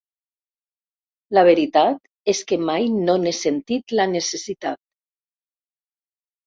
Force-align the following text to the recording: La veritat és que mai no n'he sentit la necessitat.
La 1.37 1.43
veritat 1.49 2.31
és 2.35 2.41
que 2.53 2.59
mai 2.71 2.89
no 2.97 3.19
n'he 3.27 3.35
sentit 3.43 3.97
la 4.01 4.09
necessitat. 4.19 4.85